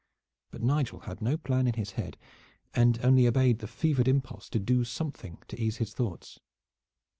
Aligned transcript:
But 0.49 0.63
Nigel 0.63 1.01
had 1.01 1.21
no 1.21 1.37
plan 1.37 1.67
in 1.67 1.75
his 1.75 1.91
head 1.91 2.17
and 2.73 2.97
only 3.05 3.27
obeyed 3.27 3.59
the 3.59 3.67
fevered 3.67 4.07
impulse 4.07 4.49
to 4.49 4.57
do 4.57 4.83
something 4.83 5.37
to 5.49 5.61
ease 5.61 5.77
his 5.77 5.93
thoughts. 5.93 6.39